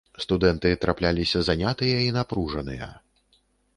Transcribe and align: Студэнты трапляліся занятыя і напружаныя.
Студэнты 0.23 0.69
трапляліся 0.85 1.43
занятыя 1.49 1.97
і 2.07 2.11
напружаныя. 2.19 2.87